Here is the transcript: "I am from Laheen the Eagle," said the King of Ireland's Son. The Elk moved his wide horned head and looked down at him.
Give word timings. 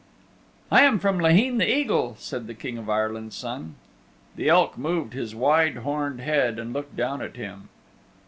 "I 0.71 0.81
am 0.81 0.97
from 0.97 1.19
Laheen 1.19 1.59
the 1.59 1.71
Eagle," 1.71 2.15
said 2.17 2.47
the 2.47 2.55
King 2.55 2.79
of 2.79 2.89
Ireland's 2.89 3.35
Son. 3.35 3.75
The 4.35 4.49
Elk 4.49 4.75
moved 4.75 5.13
his 5.13 5.35
wide 5.35 5.75
horned 5.75 6.21
head 6.21 6.57
and 6.57 6.73
looked 6.73 6.95
down 6.97 7.21
at 7.21 7.35
him. 7.35 7.69